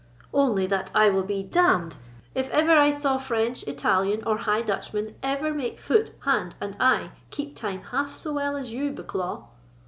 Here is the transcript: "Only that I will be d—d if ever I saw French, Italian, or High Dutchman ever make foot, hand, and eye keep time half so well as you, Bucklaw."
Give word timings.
"Only 0.33 0.65
that 0.65 0.89
I 0.95 1.09
will 1.11 1.21
be 1.21 1.43
d—d 1.43 1.95
if 2.33 2.49
ever 2.49 2.75
I 2.75 2.89
saw 2.89 3.19
French, 3.19 3.61
Italian, 3.67 4.23
or 4.25 4.37
High 4.39 4.63
Dutchman 4.63 5.13
ever 5.21 5.53
make 5.53 5.77
foot, 5.77 6.09
hand, 6.21 6.55
and 6.59 6.75
eye 6.79 7.11
keep 7.29 7.55
time 7.55 7.81
half 7.91 8.15
so 8.17 8.33
well 8.33 8.57
as 8.57 8.73
you, 8.73 8.91
Bucklaw." 8.91 9.43